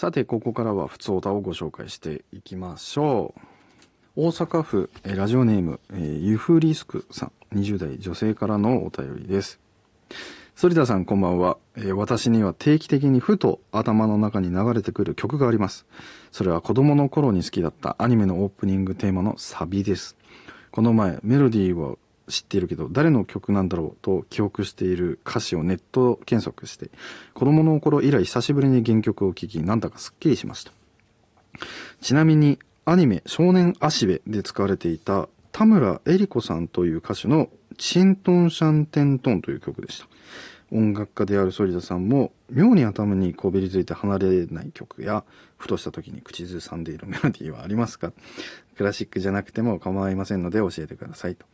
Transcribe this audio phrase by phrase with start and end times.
[0.00, 3.34] さて、ここからは普通歌をご紹介していきましょ
[4.14, 4.26] う。
[4.26, 9.58] 大阪府、えラジオネーム、えユフリスクさん、20代女性からのお便りです。
[10.54, 15.84] 反田さんこんばんは、えー、私には定期的にふと頭の中に流れてくる曲があります。
[16.30, 20.16] それは子供の頃に好きだったアニメのオープニングテーマのサビです。
[20.70, 21.96] この前、メロディーは
[22.28, 26.90] 知っているけど、誰の曲なんだろうと記憶している歌詞をネット検索して、
[27.34, 30.72] 子供の頃以来久しぶりに原曲を聴き、なんだかスッキリしました。
[32.00, 40.06] ちなみに、アニメ少年足部で使われていた田村恵里子さんという歌手のチントンシャンテントンという曲でした。
[40.70, 45.24] 音楽家である反田さんも妙に頭にこびりついて離れない曲や
[45.56, 48.12] ふとした時に口ずさんでいるメロディーはありますか？
[48.76, 51.46] クラシックじゃなくても構いませんので教えてくださいと。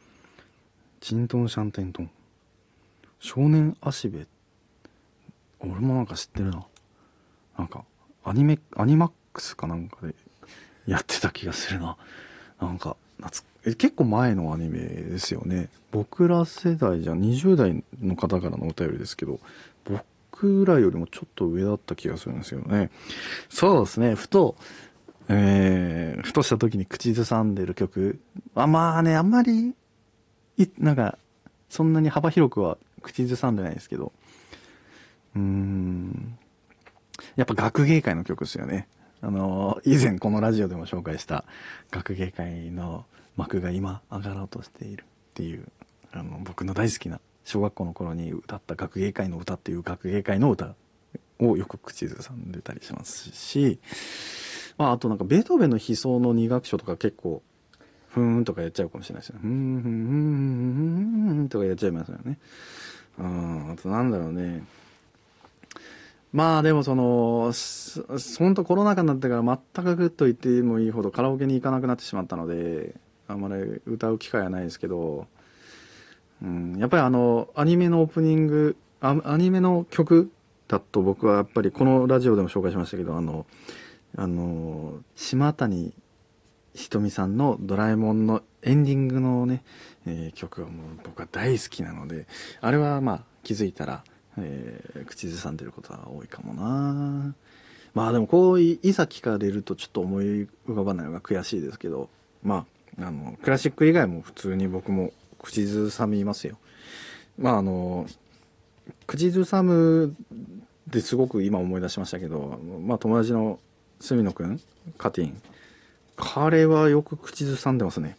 [1.05, 2.11] チントンシャンテントン。
[3.21, 4.27] 少年足部。
[5.61, 6.65] 俺もなんか知ってるな。
[7.59, 7.85] なんか
[8.25, 10.15] アニメ、アニマックスかなんかで
[10.91, 11.99] やってた気がするな。
[12.59, 12.97] なんか
[13.67, 19.41] え結構前のアニメですよね僕ら世代じゃ20代の方からのお便りですけど
[19.85, 22.91] 僕らよりもちょっと上だった気がするんですよね
[23.51, 24.57] そうですねふと
[25.29, 28.21] えー、ふとした時に口ずさんでる曲
[28.55, 29.75] あまあねあんまり
[30.59, 31.19] いなんか
[31.69, 34.13] そんなに幅広くは口ずさんでないですけど。
[35.35, 36.39] うーん。
[37.37, 38.89] やっぱ学芸会の曲ですよね。
[39.21, 41.45] あの以前このラジオでも紹介した
[41.91, 45.67] 学芸会の幕が今上がろうとしているっていう
[46.13, 50.75] あの僕の大好きな小学校の頃に歌った学芸会の歌っていう学芸会の歌
[51.39, 53.79] をよく口ずさんでたりしますし、
[54.77, 57.43] まあ、あとなんかベートーベンの悲壮の2楽章とか結構
[58.15, 59.39] ふーんとかやっちゃうかもしれないですよ。
[59.41, 62.39] ふーん、ふーん、ふーん、ふーんとかやっちゃいますよね。
[63.19, 64.65] うん、あとなんだろうね。
[66.33, 67.53] まあでもその、
[68.39, 72.95] 本当コロナ禍になってから全くグッと言ってもいいほどカラオケに行かなくなってしまったので、
[73.27, 75.27] あんまり歌う機会はないですけど、
[76.41, 80.31] うん、やっぱりあの、アニメのオープニング、アアニメの曲
[80.69, 83.47] だと僕はやっぱりこのラジオでも紹介しましたけど、あの、
[84.17, 85.93] あの、島谷
[86.75, 89.63] ひとみさんのドラえもんのエンディングのね、
[90.07, 92.27] えー、曲はもう僕は大好きなので、
[92.61, 94.03] あれはまあ気づいたら、
[94.39, 97.35] えー、口ずさんでることは多いかもな。
[97.95, 102.09] まあでもこういざ聞かれるとちょっと思い浮かばないのが悔しいですけど
[102.43, 102.67] ま
[102.99, 106.59] ああのクラシック以外も普通に僕も口ずさみますよ。
[107.39, 108.07] まああの
[109.07, 110.17] 口ずさむ
[110.89, 113.59] ですごく今思い出しましたけど、まあ、友達の
[114.07, 114.61] 角野くん
[114.99, 115.41] カティン
[116.17, 118.17] 彼はよく口ずさんでますね。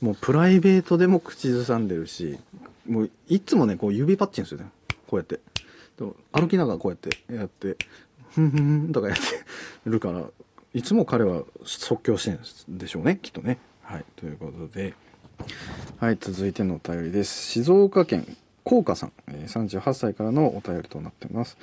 [0.00, 2.38] もうプライベートでも口ずさんでるし
[2.86, 4.66] もういつもねこう指パッチンするね
[5.06, 5.40] こうやって。
[6.32, 7.78] 歩きながらこうやってやって
[8.30, 9.22] ふんふんとかやって
[9.86, 10.24] るから
[10.74, 13.58] いつも彼は即興してるんでしょうねきっとね。
[13.82, 14.94] はいということで。
[15.98, 17.50] はい続いてのお便りです。
[17.52, 19.12] 静岡県甲賀さん。
[19.28, 21.56] 38歳からのお便りとなっています。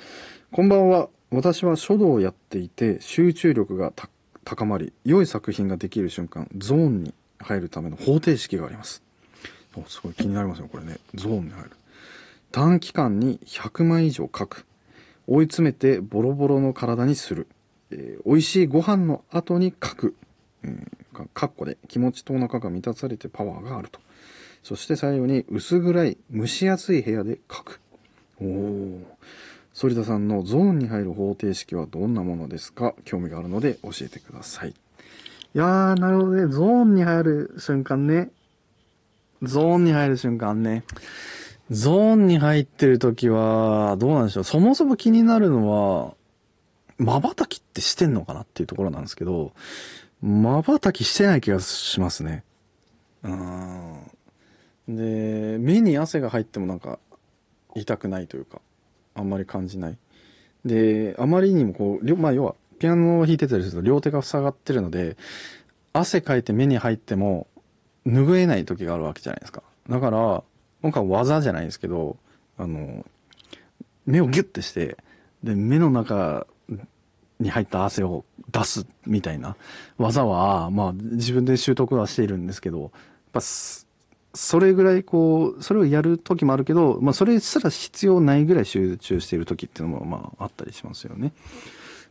[0.50, 1.08] こんばんは。
[1.30, 3.92] 私は書道をやっていて集中力が
[4.44, 9.02] 高まり良い作品ができる瞬間ゾーンに入るための方程式があります。
[9.88, 10.98] すごい気になりますよこれね。
[11.14, 11.70] ゾーンに入る。
[12.52, 14.66] 短期間に100枚以上書く。
[15.26, 17.48] 追い詰めてボロボロの体にする、
[17.90, 20.14] えー、美味しいご飯の後に書く、
[20.62, 24.00] えー、かっこで気持ちとお腹が満たされてパワーがあると。
[24.62, 27.80] そして最後に薄暗い蒸し暑い部屋で書く。
[28.40, 29.00] おお
[29.74, 32.94] 反田さんのゾーンに入る方程式はどんなものですか？
[33.04, 34.74] 興味があるので教えてくださいい
[35.54, 38.30] やーなるほどねゾーンに入る瞬間ね
[39.42, 40.84] ゾーンに入る瞬間ね
[41.70, 44.44] ゾーンに入ってる時は、どうなんでしょう。
[44.44, 46.14] そもそも気になるのは、
[46.98, 49.54] 瞬きってしてんのかなっていうところなんですけど、
[50.20, 52.44] 瞬きしてない気がしますね。
[53.22, 54.10] うん。
[54.88, 56.98] で、目に汗が入ってもなんか、
[57.74, 58.60] 痛くないというか、
[59.14, 59.98] あんまり感じない。
[60.64, 65.16] で、あまりにもこう、まあ要は、ピアノを弾いてたりすると両手が塞がってるので、
[65.92, 67.46] 汗かいて目に入っても、
[68.06, 69.62] 拭えない時があるわけじゃないですか。
[69.88, 70.42] だから、
[70.82, 72.16] 今回技じゃないですけど、
[72.58, 73.06] あの、
[74.06, 74.98] 目をギュッてして、
[75.42, 76.46] で、目の中
[77.40, 79.56] に入った汗を出すみたいな
[79.98, 82.90] 技は、まあ自分で習得はしているんですけど、やっ
[83.32, 83.40] ぱ
[84.34, 91.32] それぐらいこう、それをやる時もあるけど、まあそれすら必要ないぐらい集中している時っていうのもまああったりしますよね。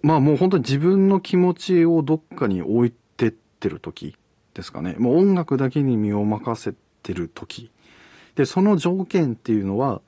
[0.02, 4.16] まあもう本当に自分の気持ちをどっかに置いてってる時
[4.54, 4.96] ですかね。
[4.98, 7.72] もう音楽だけに身を任せてる時
[8.36, 10.02] でその条件っていうのは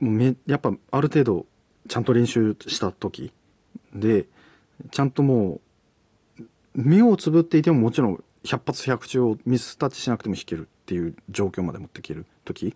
[0.00, 1.46] もうめやっぱある程度
[1.88, 3.32] ちゃんと練習した時
[3.94, 4.26] で
[4.90, 5.60] ちゃんとも
[6.38, 6.42] う、
[6.74, 12.74] 目をつぶっていてももちろん百発百中をミスタッチしなくても弾けるっていう状況まで持っていける時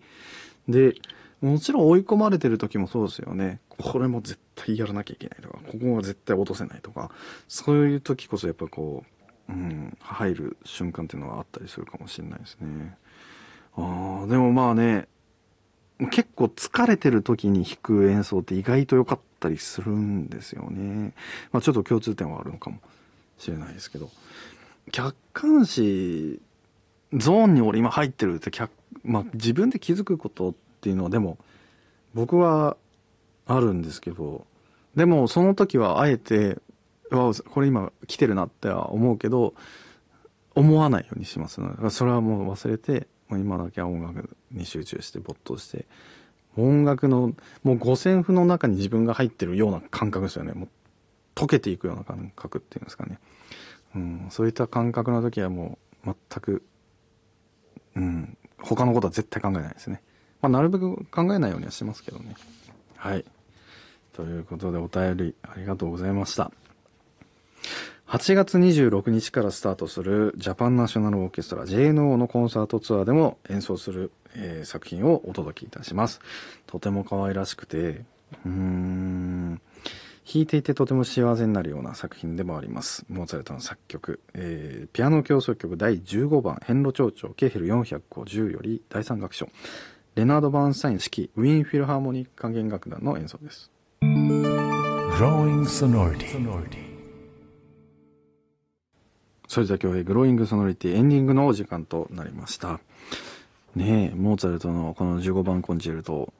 [0.67, 0.95] で、
[1.41, 3.59] もちろん追い込まれてる時もそうですよね。
[3.77, 7.09] これも絶対やらなきゃいけないとか、ここは絶対落とせないとか、
[7.47, 9.03] そういう時こそやっぱこ
[9.49, 12.95] う、うん、入る瞬間っていうのはあったりするかもしれないですね。
[13.75, 15.07] あ、でもまあね、
[16.11, 21.13] 結構疲れてる時に弾く演奏って意外と良かったりするんですよね。
[21.51, 22.79] まあちょっと共通点はあるのかも
[23.37, 24.09] しれないですけど。
[24.91, 26.41] 客観視、
[27.13, 28.71] ゾーンに俺今入ってるって客、
[29.03, 31.37] まあ自分で気づくことっていうのはでも
[32.13, 32.77] 僕は
[33.45, 34.45] あるんですけど、
[34.95, 36.57] でもその時はあえて、
[37.11, 39.53] わこれ今来てるなっては思うけど、
[40.55, 45.85] 思わないようにしますので、それはもう忘れて、もう今だけは音楽に集中して没頭して、
[46.57, 47.33] 音楽の、
[47.63, 50.51] もう五線譜の中に自分が入ってるような感覚ですよね。
[50.51, 50.69] もう
[51.35, 53.19] 溶けていくような感覚っていうんですかね。
[53.95, 56.63] うん、そういった感覚の時はもう全く、
[57.95, 60.01] うん、他のことは絶対考えないですね。
[60.41, 62.35] まあ、なるべく考えないようにはしてますけどね。
[62.95, 63.25] はい。
[64.13, 66.51] ということでお便りありがとうございました。
[68.07, 76.19] 8月26日からスタートするジャパンナショナルオーケストラ JNO のコンサートツアーでも演奏する、えー、作品をお届けいたします。
[76.67, 78.03] とても可愛らしくて、
[78.45, 79.40] うーん、
[80.33, 83.05] 弾いていてとても幸せになるような作品でもあります。
[83.09, 89.49] モーツァルトの作曲、えー、ピアノ協奏曲第15番、変路長調、ケーヘル450より第3楽章、
[90.15, 93.69] レナード・バーンスタイン式ウィーンフィルハーモニック管弦楽団の演奏です。
[99.49, 102.79] それでは今日グローイングソノリティエンディングのお時間となりました。
[103.75, 106.31] ねえ、モーツァルトのこの15番コンチェルト。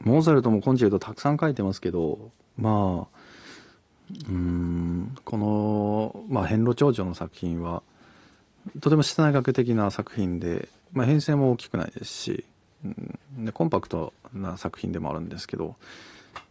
[0.00, 3.21] モーツァルトもコンチェルトたくさん書いてますけど、まあ、
[4.28, 7.82] うん、この、まあ、変路長女の作品は、
[8.80, 12.44] とても室内学的な作品で、まあ、編成も大きくないですし、
[12.84, 13.18] うん。
[13.38, 15.76] でコンパクトな作品でもあるんですけど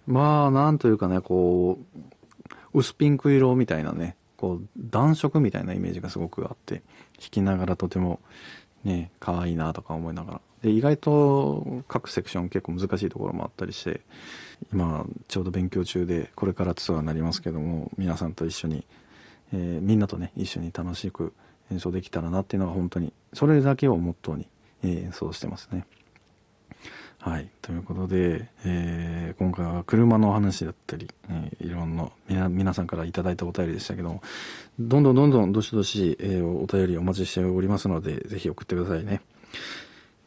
[0.07, 6.81] まあなんというかねこう薄ピンク色みたいなねこう暖色みたいなイメージがすごくあって
[7.19, 8.19] 弾きながらとても
[8.83, 14.01] ね可愛いなとか思いながらで意外と各セクション結構難しいところもあったりして
[14.71, 18.85] 今ちょうど勉強中でこれからツアーになりますけども皆さんと一緒に、
[19.53, 21.33] えー、みんなとね一緒に楽しく
[21.71, 24.47] 演奏できたらなっていうのが本当にそれだけをモットーに、
[24.83, 25.85] え、演奏してますね。
[27.21, 27.47] はい。
[27.61, 32.09] ということで、えー、今回は車の話だったり、えー、いろんな
[32.49, 34.23] 皆、さんからいただいたお便りでしたけども、
[34.79, 39.21] どんどんどんどんどしどし、えー、お便りお待ちしておりますので、ぜひ送ってくださいね。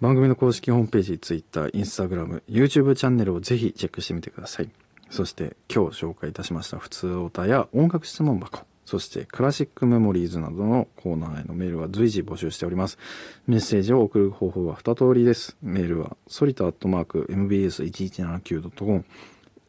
[0.00, 4.70] 番組の公式ホームページ、Twitter、Instagram、YouTube チャンネルをぜひチェックしてみてください。
[5.10, 12.98] そして今日紹介いたしました普通オタや音楽質問箱、そしてクラシックメモリーズなどのコーナーへのメールは随時募集しております。
[13.46, 15.56] メッセージを送る方法は2通りです。
[15.62, 19.04] メールはソリタアットマーク mbs1179.com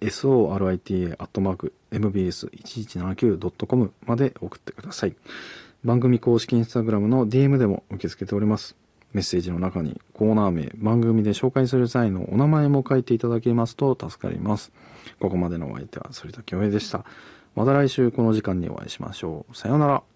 [0.01, 5.15] sorita アットマーク mbs1179.com まで送ってください。
[5.83, 8.75] 番組公式インスタグラムの DM でも受け付けております。
[9.13, 14.73] メッセージの中にコーナー名、番組で紹介する際のお名前も書いていただけますと助かります。
[15.19, 17.05] ここまでのお相手は反田恭平でした。
[17.55, 19.57] また来週この時間にお会いしましょう。
[19.57, 20.14] さようなら。